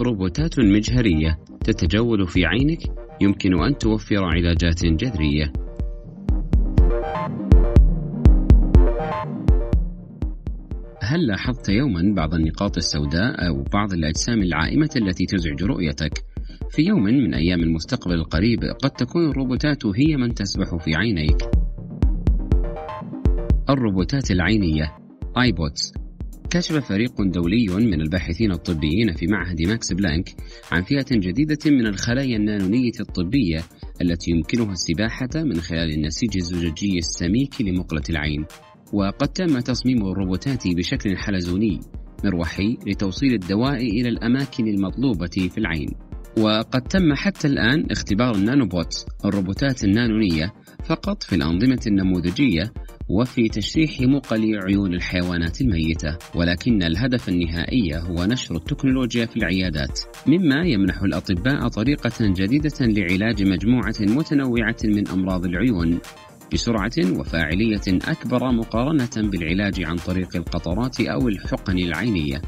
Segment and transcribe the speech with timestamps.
[0.00, 2.78] روبوتات مجهرية تتجول في عينك
[3.20, 5.52] يمكن أن توفر علاجات جذرية.
[11.02, 16.24] هل لاحظت يوما بعض النقاط السوداء أو بعض الأجسام العائمة التي تزعج رؤيتك؟
[16.70, 21.38] في يوم من أيام المستقبل القريب قد تكون الروبوتات هي من تسبح في عينيك.
[23.70, 25.05] الروبوتات العينية
[25.38, 25.92] آيبوتس
[26.50, 30.34] كشف فريق دولي من الباحثين الطبيين في معهد ماكس بلانك
[30.72, 33.62] عن فئة جديدة من الخلايا النانونية الطبية
[34.02, 38.44] التي يمكنها السباحة من خلال النسيج الزجاجي السميك لمقلة العين.
[38.92, 41.80] وقد تم تصميم الروبوتات بشكل حلزوني
[42.24, 45.88] مروحي لتوصيل الدواء إلى الأماكن المطلوبة في العين.
[46.38, 50.52] وقد تم حتى الآن اختبار النانوبوت الروبوتات النانونية
[50.84, 52.72] فقط في الأنظمة النموذجية
[53.08, 60.66] وفي تشريح مقل عيون الحيوانات الميتة ولكن الهدف النهائي هو نشر التكنولوجيا في العيادات مما
[60.66, 66.00] يمنح الأطباء طريقة جديدة لعلاج مجموعة متنوعة من أمراض العيون
[66.52, 72.42] بسرعة وفاعلية أكبر مقارنة بالعلاج عن طريق القطرات أو الحقن العينية.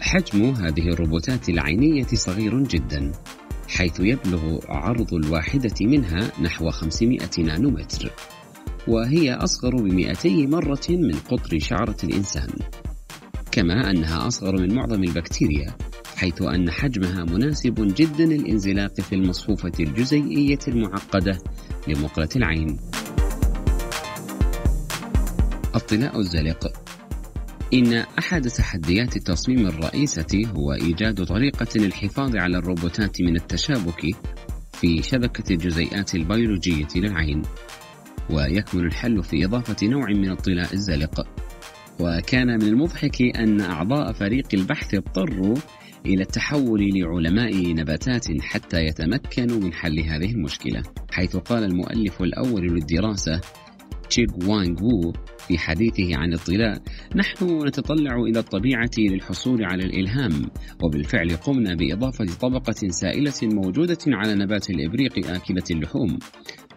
[0.00, 3.12] حجم هذه الروبوتات العينية صغير جدا،
[3.68, 8.12] حيث يبلغ عرض الواحدة منها نحو 500 نانومتر،
[8.88, 12.48] وهي أصغر ب 200 مرة من قطر شعرة الإنسان.
[13.52, 15.76] كما أنها أصغر من معظم البكتيريا،
[16.16, 21.38] حيث أن حجمها مناسب جدا للانزلاق في المصفوفة الجزيئية المعقدة
[21.88, 22.78] لمقلة العين.
[25.74, 26.72] الطلاء الزلق
[27.74, 34.16] إن أحد تحديات التصميم الرئيسة هو إيجاد طريقة للحفاظ على الروبوتات من التشابك
[34.72, 37.42] في شبكة الجزيئات البيولوجية للعين،
[38.30, 41.26] ويكمن الحل في إضافة نوع من الطلاء الزلق.
[42.00, 45.56] وكان من المضحك أن أعضاء فريق البحث اضطروا
[46.06, 53.40] إلى التحول لعلماء نباتات حتى يتمكنوا من حل هذه المشكلة حيث قال المؤلف الأول للدراسة
[54.10, 55.12] تشيغ وانغ وو
[55.48, 56.82] في حديثه عن الطلاء
[57.16, 60.32] نحن نتطلع إلى الطبيعة للحصول على الإلهام
[60.84, 66.18] وبالفعل قمنا بإضافة طبقة سائلة موجودة على نبات الإبريق آكلة اللحوم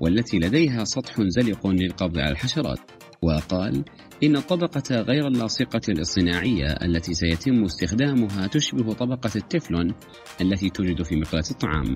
[0.01, 2.79] والتي لديها سطح زلق للقبض على الحشرات
[3.21, 3.83] وقال
[4.23, 9.93] إن الطبقة غير اللاصقة الاصطناعية التي سيتم استخدامها تشبه طبقة التفلون
[10.41, 11.95] التي توجد في مقلاة الطعام.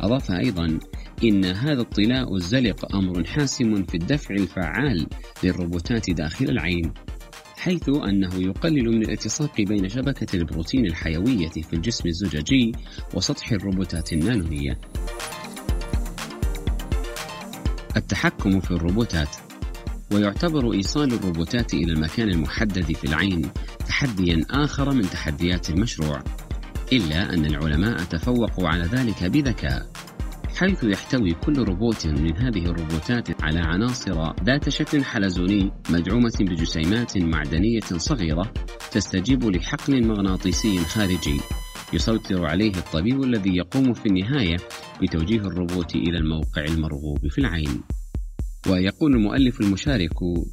[0.00, 0.78] أضاف أيضا
[1.24, 5.06] إن هذا الطلاء الزلق أمر حاسم في الدفع الفعال
[5.44, 6.92] للروبوتات داخل العين
[7.56, 12.72] حيث أنه يقلل من الالتصاق بين شبكة البروتين الحيوية في الجسم الزجاجي
[13.14, 14.78] وسطح الروبوتات النانونية.
[17.96, 19.36] التحكم في الروبوتات
[20.12, 23.50] ويعتبر إيصال الروبوتات إلى المكان المحدد في العين
[23.88, 26.22] تحديا آخر من تحديات المشروع
[26.92, 29.86] إلا أن العلماء تفوقوا على ذلك بذكاء
[30.56, 37.80] حيث يحتوي كل روبوت من هذه الروبوتات على عناصر ذات شكل حلزوني مدعومة بجسيمات معدنية
[37.80, 38.52] صغيرة
[38.92, 41.40] تستجيب لحقل مغناطيسي خارجي
[41.92, 44.56] يسيطر عليه الطبيب الذي يقوم في النهاية
[45.02, 47.80] بتوجيه الروبوت إلى الموقع المرغوب في العين.
[48.68, 50.12] ويقول المؤلف المشارك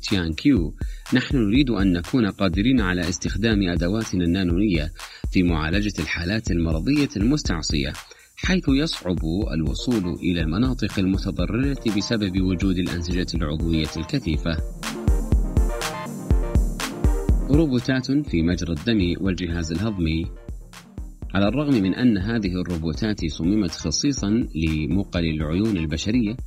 [0.09, 0.75] تيان كيو
[1.13, 4.91] نحن نريد أن نكون قادرين على استخدام أدواتنا النانونية
[5.31, 7.93] في معالجة الحالات المرضية المستعصية
[8.35, 9.17] حيث يصعب
[9.53, 14.57] الوصول إلى المناطق المتضررة بسبب وجود الأنسجة العضوية الكثيفة
[17.49, 20.25] روبوتات في مجرى الدم والجهاز الهضمي
[21.33, 26.37] على الرغم من أن هذه الروبوتات صممت خصيصا لمقل العيون البشرية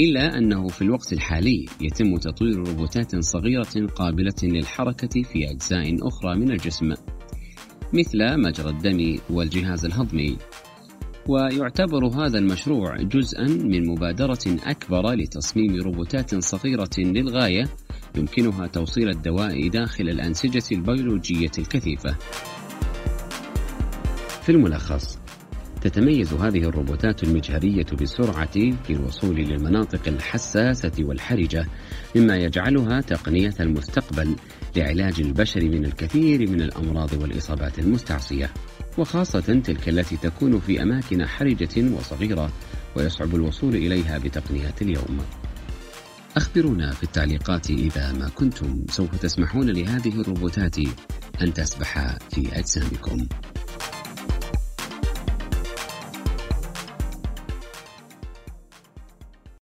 [0.00, 6.50] إلا أنه في الوقت الحالي يتم تطوير روبوتات صغيرة قابلة للحركة في أجزاء أخرى من
[6.50, 6.94] الجسم
[7.92, 10.36] مثل مجرى الدم والجهاز الهضمي
[11.28, 17.64] ويعتبر هذا المشروع جزءا من مبادرة أكبر لتصميم روبوتات صغيرة للغاية
[18.16, 22.16] يمكنها توصيل الدواء داخل الأنسجة البيولوجية الكثيفة.
[24.46, 25.18] في الملخص.
[25.80, 31.66] تتميز هذه الروبوتات المجهرية بالسرعة في الوصول للمناطق الحساسة والحرجة
[32.16, 34.36] مما يجعلها تقنية المستقبل
[34.76, 38.50] لعلاج البشر من الكثير من الأمراض والإصابات المستعصية.
[38.98, 42.52] وخاصة تلك التي تكون في أماكن حرجة وصغيرة
[42.96, 45.18] ويصعب الوصول إليها بتقنيات اليوم.
[46.36, 50.78] أخبرونا في التعليقات إذا ما كنتم سوف تسمحون لهذه الروبوتات
[51.42, 53.26] أن تسبح في أجسامكم.